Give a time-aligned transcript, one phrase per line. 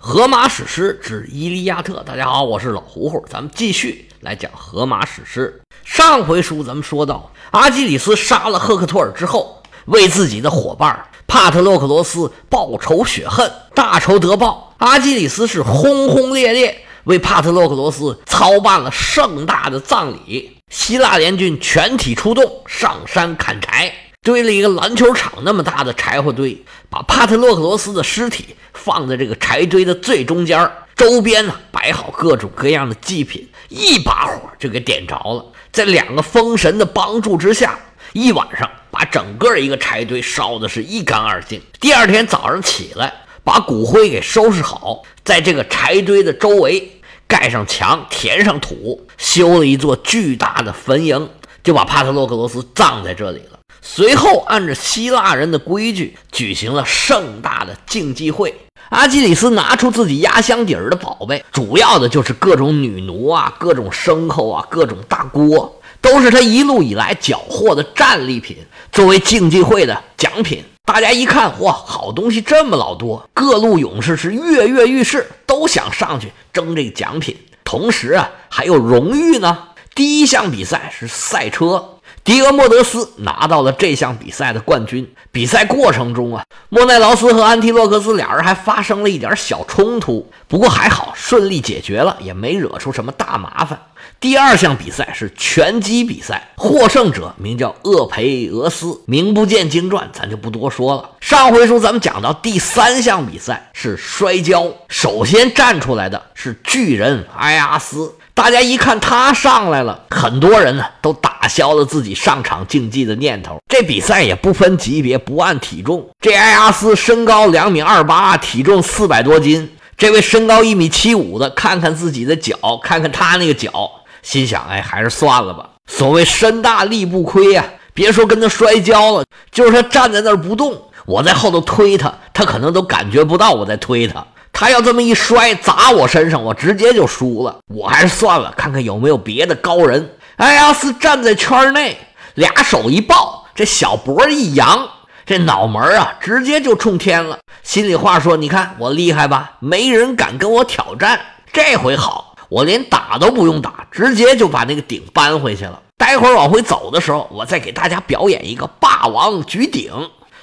[0.00, 2.00] 荷马史诗之《伊利亚特》。
[2.04, 5.60] 大家好，我是老胡胡，咱们继续来讲荷马史诗。
[5.84, 20.56] 上回书咱们说到，阿基里斯杀了赫克托尔之后，为自己的伙伴帕特洛克罗斯报仇雪恨，大仇得报，阿基里斯是轰轰烈烈为帕特洛克罗斯操办了盛大的葬礼。
[20.70, 23.92] 希腊联军全体出动，上山砍柴。
[24.28, 35.42] 堆了一个篮球场那么大的柴火堆，把帕特洛克罗斯的尸体放在这个柴堆的最中间，周边呢摆好各种各样的祭品，一把火就给点着了。
[35.72, 37.78] 在两个风神的帮助之下，
[38.12, 41.62] 一晚上把整个一个柴堆烧的是一干二净。
[41.80, 43.10] 第二天早上起来，
[43.42, 51.26] 把骨灰给收拾好，在这个柴堆的周围盖上墙，填上土，修了一座巨大的坟茔，
[51.64, 53.57] 就把帕特洛克罗斯葬在这里了。
[53.90, 58.54] 随后，按照希腊人的规矩，举行了盛大的竞技会。
[58.90, 68.58] 阿基里斯拿出自己压箱底儿的宝贝，主要的就是各种女奴啊、各种牲口啊、各种大锅，都是他一路以来缴获的战利品，
[68.92, 70.62] 作为竞技会的奖品。
[70.84, 77.34] 大家一看，哇，好东西这么老多，各路勇士是跃跃欲试，都想上去争这个奖品。
[77.64, 79.64] 同时啊，还有荣誉呢。
[79.94, 81.94] 第一项比赛是赛车。
[82.28, 85.14] 迪俄莫德斯拿到了这项比赛的冠军。
[85.32, 93.80] 比赛过程中啊，莫奈劳斯和安提洛克斯俩人还发生了一点小冲突，不过还好顺利解决了，也没惹出什么大麻烦。
[94.20, 101.12] 第二项比赛是拳击比赛，获胜者名叫厄培俄斯，名不见经传，咱就不多说了。
[101.20, 108.12] 上回书咱们讲到第三项比赛是摔跤，首先站出来的是巨人埃阿斯。
[108.38, 113.60] 大家一看他上来了，很多人呢都打消了自己上场竞技的念头。
[113.68, 116.08] 这比赛也不分级别，不按体重。
[116.20, 119.68] 这埃阿斯身高两米二八，体重四百多斤。
[119.96, 123.90] 这位身高一米七五的，看看自己的脚，看看他那个脚，
[124.22, 125.70] 心想：哎，还是算了吧。
[125.88, 134.24] 所谓身大力不亏呀，别说跟他摔跤了，就是他站在那儿不动，我在后头推他，他可能都感觉不到我在推他。
[134.60, 137.58] 他要这么一摔砸我身上，我直接就输了。
[137.72, 140.16] 我还是算了，看看有没有别的高人。
[140.38, 141.96] 埃阿斯站在圈内，
[142.34, 144.88] 俩手一抱，这小脖一扬，
[145.24, 147.38] 这脑门啊，直接就冲天了。
[147.62, 149.52] 心里话说：“你看我厉害吧？
[149.60, 151.20] 没人敢跟我挑战。
[151.52, 155.80] 这回好，我连打都不用打，直接就把那个鼎搬回去了。
[155.96, 159.92] 待会儿往回走的时候，我再给大家表演一个霸王举鼎。”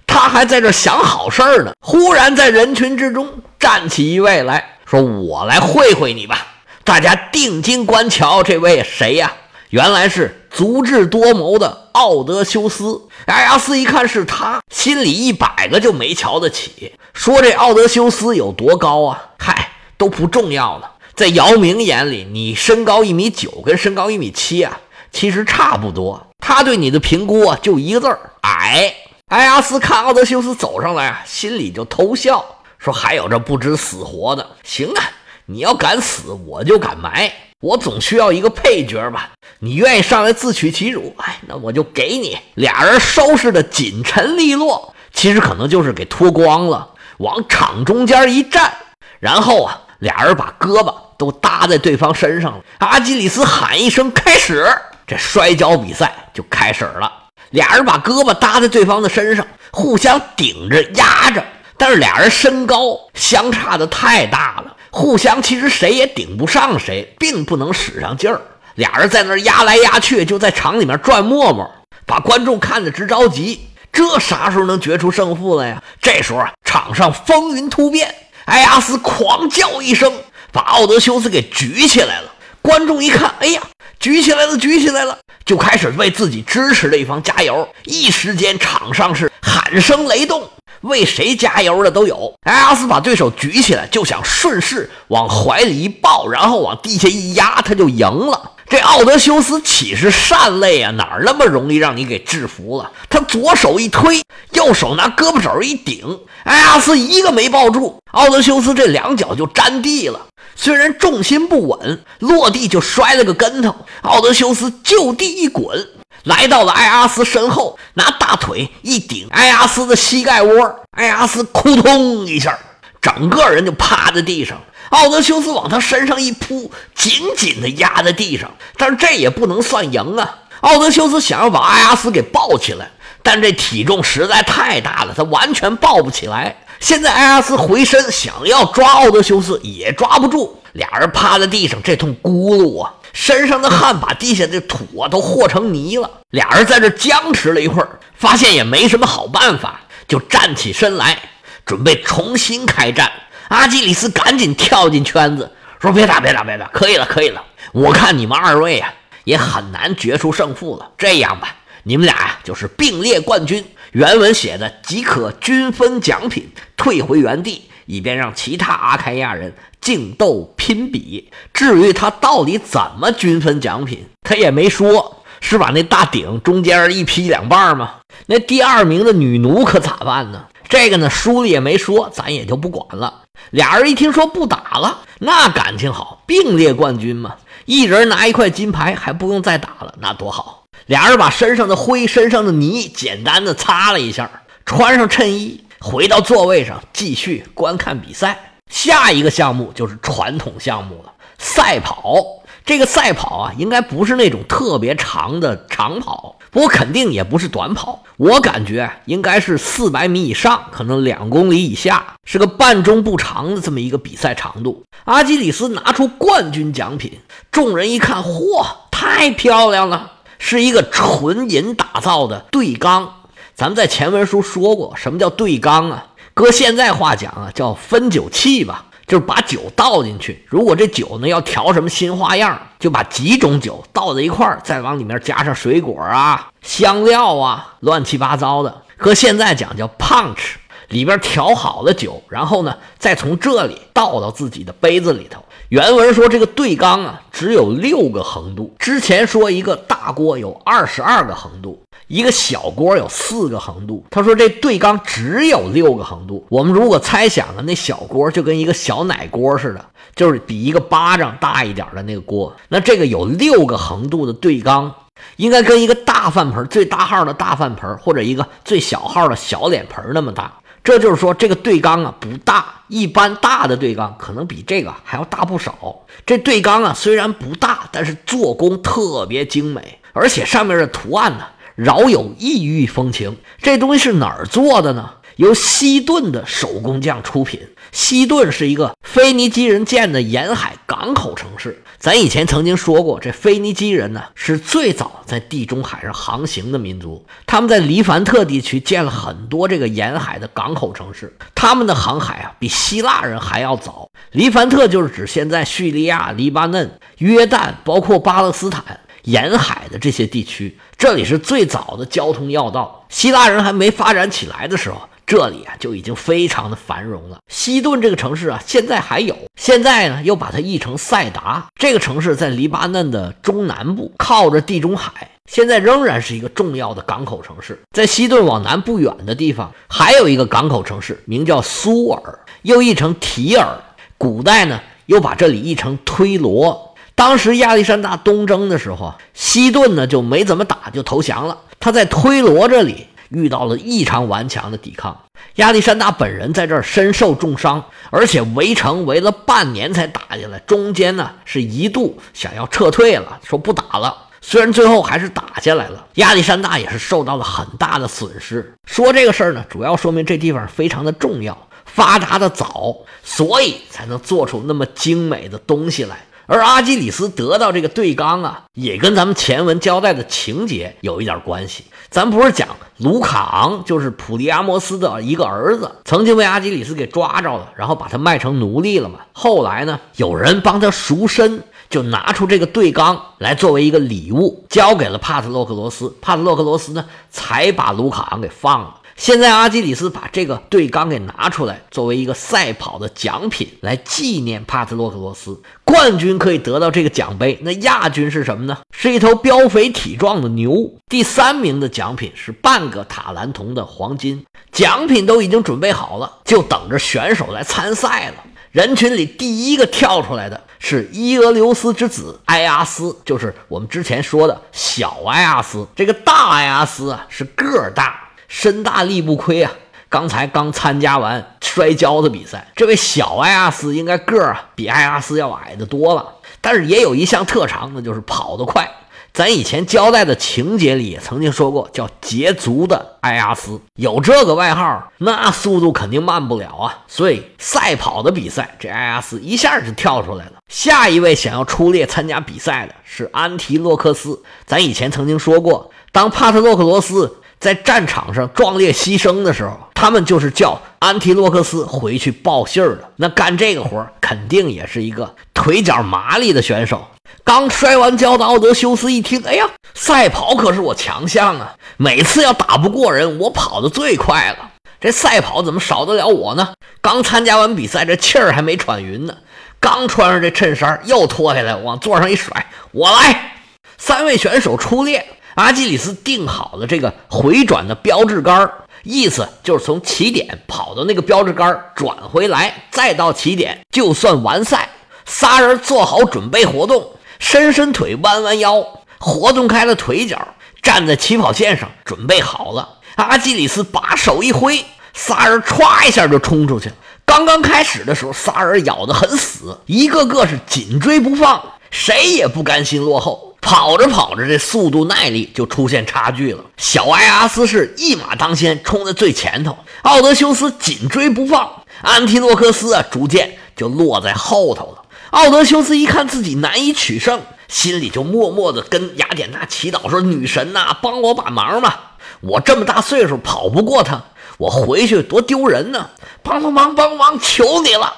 [0.08, 3.28] 他还在这想好事儿呢，忽然在人群之中
[3.66, 6.46] 站起一位来说：“我来会会你吧。”
[6.86, 9.34] 大家定睛观瞧，这位谁呀？
[9.72, 13.02] 原来是足智多谋的奥德修斯。
[13.26, 19.30] 埃阿斯一看是他，心里一百个就没瞧得起，说这奥德修斯有多高啊？
[19.40, 20.92] 嗨，都不重要了。
[21.16, 24.80] 在姚明眼里，你身高一米九跟身高一米七啊，
[25.12, 26.28] 其实差不多。
[26.38, 28.94] 他对你的评估啊，就一个字儿：矮。
[29.30, 32.46] 埃阿斯看奥德修斯走上来啊，心里就偷笑，
[32.86, 34.48] 说：“还有这不知死活的。
[34.64, 35.04] 行啊，
[35.48, 37.34] 你要敢死，我就敢埋。
[37.60, 39.32] 我总需要一个配角吧？
[39.58, 41.12] 你愿意上来自取其辱？
[41.18, 46.88] 哎，那我就给你。”俩人收拾的紧陈利落，其实可能就是给脱光了，
[47.18, 48.72] 往场中间一站，
[49.20, 52.64] 然后啊，俩人把胳膊都搭在对方身上了。
[52.78, 54.64] 阿基里斯喊一声：“开始！”
[55.08, 57.12] 这摔跤比赛就开始了。
[57.50, 61.44] 俩人把胳膊搭在对方的身上，互相顶着压着，
[61.78, 68.42] 但是俩人身高相差的太大了，互相其实谁也顶不上谁，并不能使上劲儿。
[68.76, 71.70] 俩人在那压来压去，就在场里面转磨磨，
[72.06, 73.68] 把观众看得直着急。
[73.92, 75.82] 这啥时候能决出胜负来呀？
[76.02, 78.14] 这时候啊，场上风云突变，
[78.46, 80.12] 埃阿斯狂叫一声，
[80.52, 82.32] 把奥德修斯给举起来了。
[82.62, 83.62] 观众一看，哎呀！
[83.98, 87.68] 举起来了，举起来了，就开始为自己支持的一方加油。
[87.86, 90.50] 一时间，场上是喊声雷动，
[90.86, 92.34] 为谁加油的都有。
[92.44, 98.52] 埃阿斯把对手举起来，就想顺势往怀里一抱，然后往地下一压，他就赢了。
[98.68, 100.90] 这奥德修斯岂是善类啊？
[100.92, 102.92] 哪那么容易让你给制服了？
[103.10, 104.24] 他左手一推，
[104.54, 110.20] 右手拿胳膊肘一顶，埃阿斯一个没抱住，奥德修斯这两脚就沾地了。
[110.56, 113.76] 虽然重心不稳，落地就摔了个跟头。
[114.02, 115.88] 奥德修斯就地一滚，
[116.26, 122.58] 来到了埃阿斯身后，拿大腿一顶埃阿斯的膝盖窝，埃阿斯扑通一下，
[123.02, 124.60] 整个人就趴在地上。
[124.90, 128.52] 奥德修斯往他身上一扑，紧紧地压在地上。
[128.78, 130.36] 但是这也不能算赢啊！
[130.62, 132.90] 奥德修斯想要把埃阿斯给抱起来，
[133.22, 136.56] 但这体重实在太大了，他完全抱不起来。
[136.80, 140.62] 现在埃阿斯回身想要抓奥德修斯，也抓不住。
[140.76, 146.10] 俩人趴在地上，这通咕噜啊，身上的汗把地下的土啊都和成泥了。
[146.32, 151.18] 俩人在这僵持了一会儿，发现也没什么好办法，就站起身来，
[151.66, 153.10] 准备重新开战。
[153.48, 155.50] 阿基里斯赶紧跳进圈子，
[155.80, 157.42] 说：“别打，别打，别打，可以了，可以了。
[157.72, 158.94] 我看你们二位啊，
[159.24, 160.92] 也很难决出胜负了。
[160.98, 163.64] 这样吧，你们俩呀，就是并列冠军。
[163.94, 171.30] 原文写的即可均分奖品，退回原地，以便让其他阿开亚人竞斗拼比。
[171.54, 177.98] 至于他到底怎么均分奖品，他也没说，是把那大鼎中间一劈两半吗？
[178.26, 180.46] 那第二名的女奴可咋办呢？
[180.68, 183.22] 这个呢，书里也没说，咱也就不管了。
[183.52, 187.36] 俩人一听说不打了，那感情好，并列冠军嘛，
[187.66, 190.64] 一人拿一块金牌，还不用再打了，那多好。
[190.88, 194.32] 俩人把身上的灰、身上的泥简单的擦了一下，
[194.66, 198.55] 穿上衬衣，回到座位上继续观看比赛。
[198.72, 202.24] 下一个项目就是传统项目了，赛跑。
[202.66, 208.02] 这个赛跑啊，应该不是那种特别长的长跑，不过肯定也不是短跑。
[208.18, 214.84] 我感觉应该是四百米以上，可能两公里以下，是个半中不长的这么一个比赛长度。
[215.04, 217.20] 阿基里斯拿出冠军奖品，
[217.52, 223.14] 众人一看，嚯，太漂亮了，是一个纯银打造的对缸。
[223.54, 226.08] 咱们在前文书说过，什么叫对缸啊？
[226.36, 228.86] 搁现在话讲啊，叫分酒器吧。
[229.08, 238.82] 就是把酒倒进去，如果这酒呢要调什么新花样，就把几种酒倒在一块儿，再往里面加上水果啊、香料啊，乱七八糟的。
[238.98, 240.56] 搁现在讲叫 punch，
[240.88, 245.40] 里边调好了酒，然后呢再从这里倒到自己的杯子里头。
[245.70, 251.80] 原文说这个对缸啊只有六个横度，之前说一个大锅有二十二个横度。
[252.08, 256.46] 一个小锅有四个横度，他说这对缸只有六个横度。
[256.50, 259.84] 我们如果猜想啊，那小锅就跟一个小奶锅似的，
[260.16, 262.56] 就是比一个巴掌大一点的那个锅。
[262.70, 264.94] 那这个有六个横度的对缸，
[265.38, 270.54] 应该跟一个大饭盆最大号的大饭盆，或者一个最小号的小脸盆那么大。
[270.84, 276.06] 这就是说，这个对缸啊不大，一般大的对缸可能比这个还要大不少。
[276.24, 281.46] 这对缸啊虽然不大，但是做工特别精美，而且上面的图案呢。
[281.76, 285.10] 饶有异域风情，这东西是哪儿做的呢？
[285.36, 287.60] 由西顿的手工匠出品。
[287.92, 291.82] 西顿是一个腓尼基人建的沿海港口城市。
[291.98, 297.26] 咱以前曾经说过，这腓尼基人呢是最早在地中海上航行的民族。
[297.46, 301.36] 他们在黎凡特地区建了很多这个沿海的港口城市。
[301.54, 304.10] 他们的航海啊比希腊人还要早。
[304.32, 309.02] 黎凡特就是指现在叙利亚、黎巴嫩、约旦，包括巴勒斯坦。
[309.26, 313.06] 沿海的这些地区，这里是最早的交通要道。
[313.10, 317.40] 希腊人还没发展起来的时候，这里啊就已经非常的繁荣了。
[317.48, 319.36] 西顿这个城市啊，现在还有。
[319.56, 321.68] 现在呢，又把它译成塞达。
[321.76, 327.82] 这个城市在黎巴嫩的中南部，靠着地中海，现在仍然是一个重要的港口城市。
[327.92, 333.80] 在西顿往南不远的地方，还有一个港口城市，名叫苏尔，又译成提尔。
[334.18, 336.85] 古代呢，又把这里译成推罗。
[337.16, 341.58] 当时亚历山大东征的时候，西顿呢就没怎么打就投降了。
[341.80, 345.18] 他在推罗这里遇到了异常顽强的抵抗，
[345.56, 350.60] 亚历山大本人在这儿身受重伤，而且围城围了半年才打下来。
[350.68, 354.16] 中间呢是一度想要撤退了，说不打了。
[354.42, 358.76] 虽然最后还是打下来了，亚历山大也是受到了很大的损失。
[358.86, 366.26] 说这个事儿呢，主要说明这地方非常的重要，发达的早，所以才能做出那么精美的东西来。
[366.48, 371.86] 而阿基里斯得到这个对缸啊，也跟咱们前文交代的情节有一点关系。
[372.10, 379.20] 咱不是讲卢卡昂就是普利阿摩斯的一个儿子，曾经被阿基里斯给抓着了，然后把他卖成奴隶了嘛。
[379.34, 386.16] 后来呢，有人帮他赎身，就拿出这个对缸来作为一个礼物，交给了帕特洛克罗斯。
[386.22, 388.96] 帕特洛克罗斯呢，才把卢卡昂给放了。
[389.16, 395.62] 现在阿基里斯把这个对缸给拿出来，作为一个赛跑的奖品来纪念帕特洛克罗斯。
[395.86, 398.78] 冠军可以得到这个奖杯，那亚军是什么呢？
[398.92, 400.94] 是一头膘肥体壮的牛。
[401.08, 404.46] 第三名的奖品是半个塔兰铜的黄金。
[404.74, 408.44] 奖品都已经准备好了，就等着选手来参赛了。
[408.72, 415.88] 人群里第一个跳出来的是伊俄留斯之子埃阿斯，就是我们之前说的小埃阿斯。
[415.96, 418.24] 这个大埃阿斯啊，是个儿大。
[418.48, 419.72] 身大力不亏啊！
[420.08, 426.26] 刚才刚参加完摔跤的比赛，这位小埃阿斯应该个儿比埃阿斯要矮得多了，
[426.62, 428.90] 但是也有一项特长，那就是跑得快。
[429.34, 437.04] 咱以前交代的情节里也曾经说过，叫捷足的埃阿斯有这个外号，那速度肯定慢不了啊。
[437.10, 440.54] 所以赛跑的比赛，这埃阿斯一下就跳出来了。
[440.70, 444.42] 下一位想要出列参加比赛的是安提洛克斯。
[444.66, 453.10] 咱以前曾经说过，当帕特洛克罗斯在战场上壮烈牺牲的时候，他们就是叫安提洛克斯回去报信儿的。
[453.16, 457.08] 那干这个活儿肯定也是一个腿脚麻利的选手。
[457.44, 461.76] 刚摔完跤的奥德修斯一听，哎呀，赛跑可是我强项啊！
[461.98, 464.72] 每次要打不过人，我跑得最快了。
[465.00, 466.74] 这赛跑怎么少得了我呢？
[467.02, 469.36] 刚参加完比赛，这气儿还没喘匀呢，
[469.80, 473.54] 刚穿上这衬衫，又脱下来往座上一甩，我来。
[473.98, 478.72] 三位选手出列，阿基里斯定好了这个回转的标志杆，
[479.04, 484.90] 意思就是从起点跑到那个标志杆，转回来，再到起点，就算完赛。
[485.26, 487.12] 仨人做好准备活动。
[487.38, 488.86] 伸伸腿，弯弯腰，
[489.20, 493.00] 活动开了腿脚，站在起跑线上，准备好了。
[493.16, 496.96] 阿基里斯把手一挥，仨人歘一下就冲出去了。
[497.26, 503.55] 刚刚开始的时候，仨人咬得很死，一个个是紧追不放，谁也不甘心落后。
[503.66, 506.64] 跑着跑着，这速度耐力就出现差距了。
[506.78, 515.02] 小埃阿斯是一马当先，冲在最前头；奥德修斯紧追不放，安提洛克斯啊，逐渐就落在后头了。
[515.32, 522.18] 奥德修斯一看自己难以取胜，心里就默默地跟雅典娜祈祷说：“女神呐，帮我把忙吧！
[522.42, 524.24] 我这么大岁数跑不过他，
[524.60, 526.12] 我回去多丢人呢！
[526.44, 528.14] 帮帮忙，帮忙，求你了！”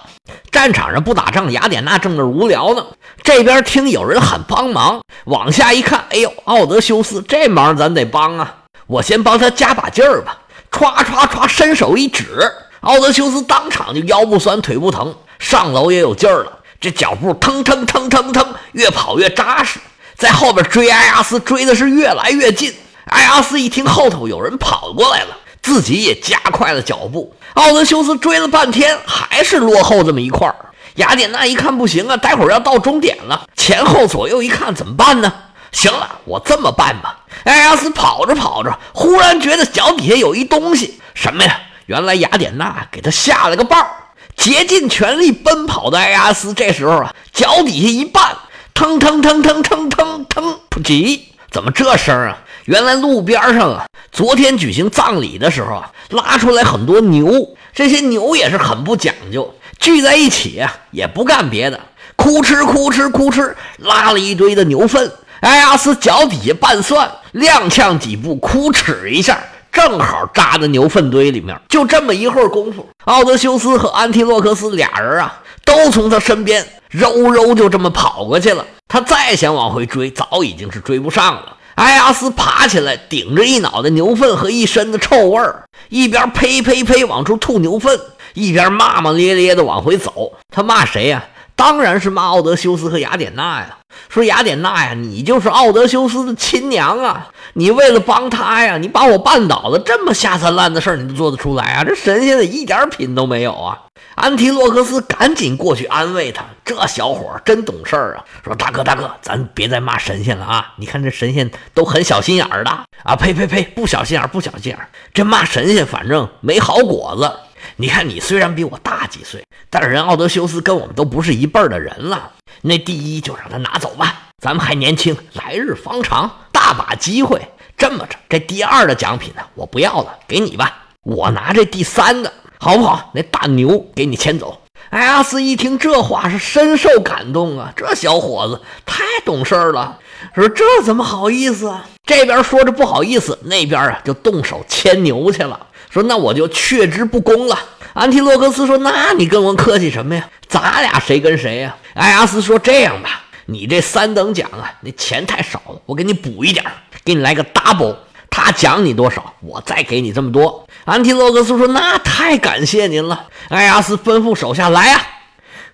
[0.51, 2.85] 战场上不打仗，雅典娜正那无聊呢。
[3.23, 8.55] 这边听有人喊帮忙，往下一看，哎呦，奥德修斯，这忙咱得帮啊！
[8.87, 10.37] 我先帮他加把劲儿吧。
[10.71, 16.59] 歘歘歘，伸手一指，奥德修斯当场就腰不酸腿不疼，上楼也有劲儿了。
[16.79, 19.79] 这脚步腾腾腾腾腾，越跑越扎实，
[20.15, 22.73] 在后边追埃阿斯，追的是越来越近。
[23.05, 27.35] 埃阿斯一听后头有人跑过来了，自己也加快了脚步。
[27.55, 30.55] 奥德修斯追了半天，还是落后这么一块儿。
[30.95, 35.33] 雅典娜一看不行啊，待会儿要到终点了，前后左右一看怎么办呢？
[35.73, 37.19] 行了，我这么办吧。
[37.43, 41.59] 埃阿斯跑着跑着，忽然觉得脚底下有一东西，什么呀？
[41.87, 43.89] 原来雅典娜给他下了个绊儿。
[44.37, 48.29] 竭尽全力奔跑的埃阿斯，这时候啊，脚底下一绊，
[48.73, 51.19] 腾腾腾腾腾腾腾，噗叽！
[51.51, 52.37] 怎么这声啊？
[52.67, 61.79] 原来路边上啊，昨天举行葬礼的时候啊，拉出来很多牛，这些牛也是很不讲究，聚在一起啊，也不干别的，
[62.17, 65.09] 哭哧哭哧哭哧，拉了一堆的牛粪。
[65.41, 69.39] 埃阿斯脚底下拌蒜，踉跄几步，哭哧一下。
[69.71, 78.65] 正好扎在牛粪堆里面，就这么一会儿功夫，奥德修斯和安提洛克斯俩人啊，都从他身边揉揉就这么跑过去了。
[78.89, 81.53] 他再想往回追，早已经是追不上了。
[81.77, 87.99] 埃阿斯爬起来，顶着一脑袋牛粪和一身的臭味儿，一边呸呸呸往出吐牛粪，
[88.33, 90.33] 一边骂骂咧咧的往回走。
[90.51, 91.23] 他骂谁呀？
[91.55, 93.77] 当然是骂奥德修斯和雅典娜呀！
[94.09, 97.27] 说雅典娜呀，你就是奥德修斯的亲娘啊！
[97.53, 101.83] 你为了帮他呀，你把我绊倒了，这么下三滥的事儿你都做得出来啊？
[101.83, 103.77] 这神仙的一点品都没有啊！
[104.17, 108.25] 安提洛克斯赶紧过去安慰他，这小伙真懂事儿啊！
[108.43, 110.73] 说大哥大哥，咱别再骂神仙了啊！
[110.77, 112.71] 你看这神仙都很小心眼儿的
[113.03, 113.15] 啊！
[113.15, 117.31] 呸呸呸，不小心眼儿不小心眼儿，这骂神仙反正没好果子。
[117.75, 122.31] 你看，你虽然比我大几岁，但是人奥德修斯跟我们都不是一辈儿的人了。
[122.63, 127.39] 那第一就让他拿走吧，咱们还年轻，来日方长，大把机会。
[127.77, 130.85] 这么着，这第二的奖品呢，我不要了，给你吧。
[131.03, 133.11] 我拿这第三个，好不好？
[133.13, 134.61] 那大牛给你牵走。
[134.91, 139.99] 埃阿斯一听这话，是深受感动啊，这小伙子太懂事儿了。
[140.33, 141.85] 说这怎么好意思啊？
[142.05, 145.67] 这边说着不好意思，那边啊就动手牵牛去了。
[145.89, 147.57] 说那我就却之不恭了。
[147.93, 150.29] 安提洛克斯说：“那你跟我客气什么呀？
[150.47, 156.63] 咱俩谁跟谁呀？”埃阿斯说：“这样吧，你这三等奖啊，那钱太少了，我给你补一点，
[157.03, 157.95] 给你来个 double。
[158.29, 165.01] 他奖你多少，我再给你这么多。”安提洛克斯说：“那太感谢您了。”埃阿斯吩咐手下来呀，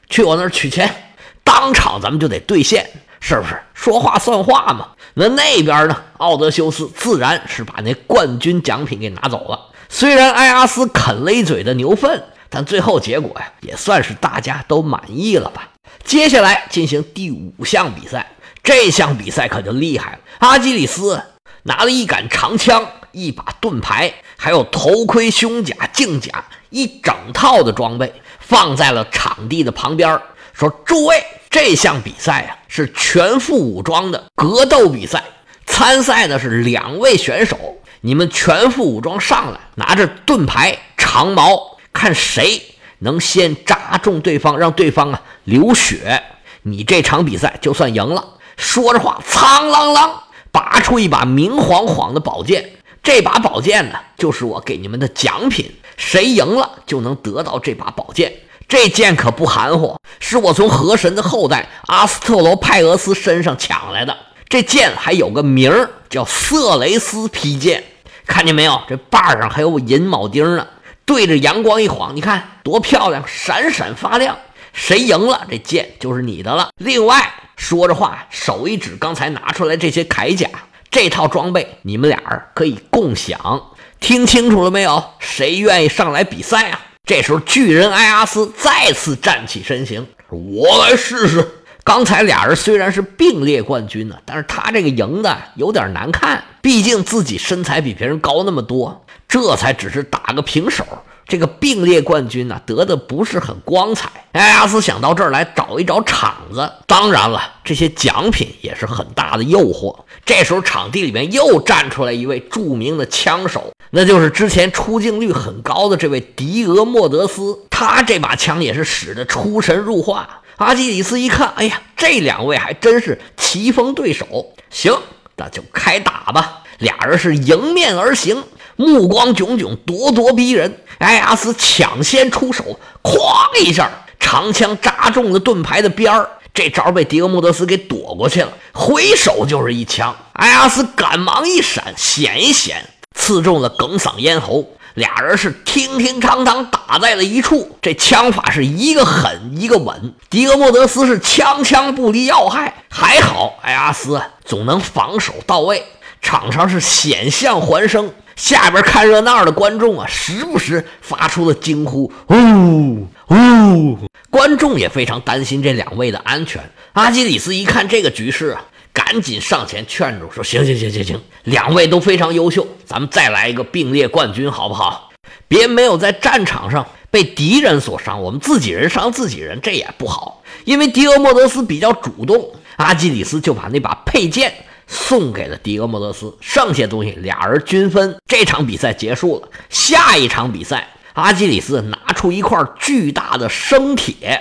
[0.10, 3.60] 去我那儿取钱，当场咱们就得兑现，是不是？
[3.74, 4.90] 说话算话嘛。
[5.16, 5.96] 那那边呢？
[6.18, 9.60] 奥德修斯自然是把那冠军奖品给拿走了。
[9.90, 15.70] 虽然埃阿斯啃了一嘴的牛粪，但最后结果呀，也算是大家都满意了吧。
[16.04, 18.32] 接下来进行第五项比赛，
[18.64, 20.20] 这项比赛可就厉害了。
[20.40, 21.22] 阿基里斯
[21.64, 30.20] 拿了一杆长枪、一把盾牌，还有头盔、胸甲、镜甲一整套的装备，放在了场地的旁边，
[30.54, 35.24] 说：“诸位，这项比赛啊，是全副武装的格斗比赛。”
[35.66, 37.58] 参赛的是两位选手，
[38.02, 42.62] 你们全副武装上来，拿着盾牌、长矛，看谁
[43.00, 46.22] 能先扎中对方，让对方啊流血。
[46.64, 48.26] 你这场比赛就算赢了。
[48.58, 50.12] 说着话，苍啷啷
[50.54, 52.70] 拔出一把明晃晃的宝剑。
[53.02, 55.70] 这把宝剑呢，就是我给你们的奖品。
[55.98, 58.32] 谁赢了，就能得到这把宝剑。
[58.68, 64.16] 这剑可不含糊，是我从河神的后代阿斯特罗派俄斯身上抢来的。
[64.48, 67.84] 这剑还有个名儿，叫色雷斯披剑。
[68.26, 68.80] 看见没有？
[68.88, 70.68] 这把上还有银铆钉呢。
[71.06, 74.38] 对着阳光一晃，你看多漂亮，闪闪发亮。
[74.74, 76.70] 谁赢了，这剑就是你的了。
[76.78, 80.50] 另外，说着话，手一指刚才拿出来这些铠甲，
[80.90, 82.20] 这套装备你们俩
[82.54, 83.70] 可以共享。
[84.00, 85.02] 听清楚了没有？
[85.20, 86.82] 谁愿意上来比赛啊？
[87.08, 91.48] 这时候，巨人埃阿斯再次站起身形，我来试试。
[91.86, 100.86] 刚才俩人虽然是并列冠军呢，但是他这个赢的有点难看，毕竟自己身材比别人高那么多，这才只是打个平手。
[101.28, 104.10] 这个并列冠军呢，得的不是很光彩。
[104.34, 109.96] 埃阿斯想到这儿来找一找场子，当然了，这些奖品也是很大的诱惑。
[110.26, 117.58] 这时候，场地里面又站出来一位著名的枪手，那就是之前出镜率很高的这位迪俄莫德斯。
[117.70, 120.42] 他这把枪也是使得出神入化。
[120.58, 124.54] 阿基里斯一看，哎呀，这两位还真是棋逢对手。
[124.70, 124.94] 行，
[125.36, 126.64] 那就开打吧。
[126.80, 128.44] 俩人是迎面而行。
[128.76, 130.80] 目光炯炯，咄咄逼人。
[131.00, 133.20] 埃阿斯抢先出手，哐
[133.60, 133.90] 一下，
[134.20, 136.30] 长枪扎中了盾牌的边儿。
[136.54, 140.16] 这招被迪俄莫德斯给躲过去了，回手就是一枪。
[140.34, 144.70] 埃阿斯赶忙一闪，险一险，刺中了哽嗓咽喉。
[144.94, 147.78] 俩人是听听当当打在了一处。
[147.82, 150.14] 这枪法是一个狠一个稳。
[150.30, 155.84] 迪俄莫德斯是枪枪不离要害，还好埃阿斯总能防守到位。
[156.22, 158.14] 场上是险象环生。
[158.36, 163.98] 下边看热闹的观众啊，时不时发出了惊呼：“呜呜！”
[164.30, 166.62] 观众也非常担心这两位的安全。
[166.94, 175.12] 阿基里斯一看这个局势啊，赶紧上前劝住，说：“行行行行行，两位都非常优秀，咱们再来一个并列冠军，好不好？
[175.48, 180.42] 别没有在战场上被敌人所伤，我们自己人伤自己人，这也不好。
[180.66, 184.52] 因为迪俄莫德斯比较主动，阿基里斯就把那把佩剑。”
[184.94, 188.16] 送给了迪俄莫德斯，剩下东西俩人均分。
[188.28, 194.40] 这场比赛结束了，下一场比赛，阿基里斯拿出一块巨大的生铁。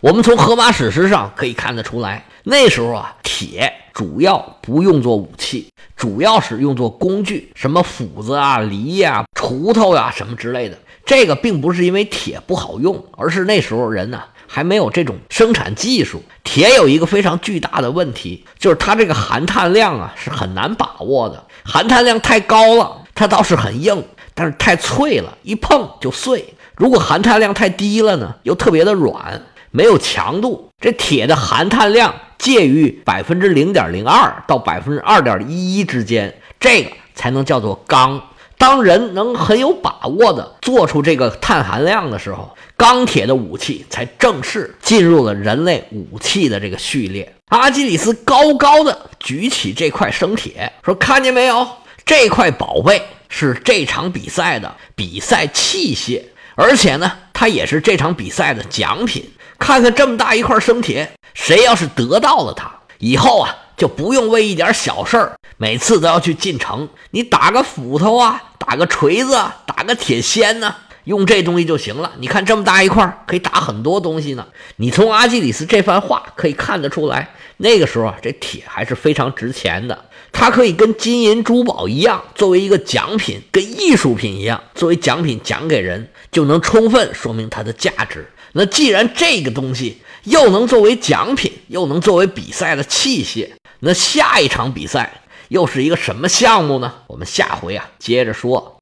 [0.00, 10.78] 我们从荷马史诗上可以看得出来，那时候啊，铁主要不用作武器，主要是用作工具，什么斧子啊、犁呀、锄头呀什么之类的。
[11.04, 14.22] 这个并不是因为铁不好用，而是那时候人呢。
[14.52, 21.46] 还没有这种生产技术，铁有一个非常巨大的问题，就是它这个含碳量啊是很难把握的。
[21.64, 26.52] 含碳量太高了，它倒是很硬，但是太脆了，一碰就碎。
[26.74, 30.68] 如果含碳量太低了呢，又特别的软，没有强度。
[30.80, 38.20] 这铁的含碳量介于百分之零点零二到百分之二点一一之间，这个才能叫做钢。
[38.60, 47.34] 当人能很有把握的做出这个碳含量的时候，钢铁的武器才正式进入了人类武器的这个序列。
[47.48, 51.66] 阿基里斯高高的举起这块生铁，说：“看见没有？
[52.04, 56.22] 这块宝贝是这场比赛的比赛器械，
[56.54, 59.24] 而且呢，它也是这场比赛的奖品。
[59.58, 66.88] 看看这么大一块生铁，谁要是得到了它，以后啊，就不用为一点小事儿每次都要去进城。
[67.10, 70.72] 你打个斧头啊。”打个锤子啊，打个铁锨呢，
[71.04, 72.12] 用这东西就行了。
[72.18, 74.46] 你看这么大一块，可以打很多东西呢。
[74.76, 80.04] 你从阿基里斯这番话可以看得出来，那个时候啊，这铁还是非常值钱的。
[80.30, 88.30] 它可以跟金银珠宝一样，作为一个奖品，跟艺术品一样，作为奖品奖给人，就能充分说明它的价值。
[88.52, 93.48] 那既然这个东西又能作为奖品，又能作为比赛的器械，
[93.80, 95.22] 那下一场比赛。
[95.48, 96.94] 又是一个什么项目呢？
[97.08, 98.78] 我们下回啊接着说。